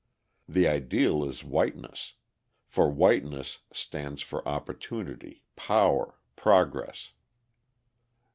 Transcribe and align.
The 0.49 0.67
ideal 0.67 1.23
is 1.29 1.43
whiteness: 1.43 2.13
for 2.65 2.89
whiteness 2.89 3.59
stands 3.71 4.23
for 4.23 4.41
opportunity, 4.47 5.43
power, 5.55 6.17
progress. 6.35 7.11